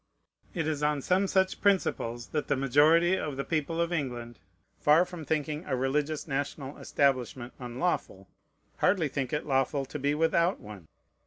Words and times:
It 0.55 0.65
is 0.67 0.81
on 0.81 1.03
some 1.03 1.27
such 1.27 1.61
principles 1.61 2.29
that 2.29 2.47
the 2.47 2.55
majority 2.55 3.15
of 3.19 3.37
the 3.37 3.43
people 3.43 3.79
of 3.79 3.93
England, 3.93 4.39
far 4.79 5.05
from 5.05 5.25
thinking 5.25 5.63
a 5.65 5.75
religious 5.75 6.27
national 6.27 6.77
establishment 6.79 7.53
unlawful, 7.59 8.27
hardly 8.77 9.09
think 9.09 9.31
it 9.31 9.45
lawful 9.45 9.85
to 9.85 9.99
be 9.99 10.15
without 10.15 10.59
one. 10.59 10.87